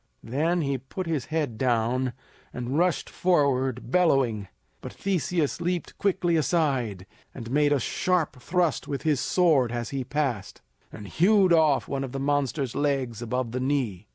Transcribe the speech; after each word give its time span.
Then 0.23 0.61
he 0.61 0.79
put 0.79 1.05
his 1.05 1.25
head 1.25 1.59
down, 1.59 2.13
and 2.51 2.75
rushed 2.75 3.07
forward, 3.07 3.91
bellowing. 3.91 4.47
But 4.81 4.93
Theseus 4.93 5.61
leaped 5.61 5.95
quickly 5.99 6.35
aside, 6.37 7.05
and 7.35 7.51
made 7.51 7.71
a 7.71 7.79
sharp 7.79 8.41
thrust 8.41 8.87
with 8.87 9.03
his 9.03 9.19
sword 9.19 9.71
as 9.71 9.91
he 9.91 10.03
passed, 10.03 10.63
and 10.91 11.07
hewed 11.07 11.53
off 11.53 11.87
one 11.87 12.03
of 12.03 12.13
the 12.13 12.19
monster's 12.19 12.73
legs 12.73 13.21
above 13.21 13.51
the 13.51 13.59
knee. 13.59 14.07